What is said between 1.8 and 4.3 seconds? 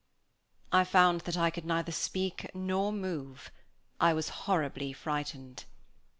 speak nor move. I was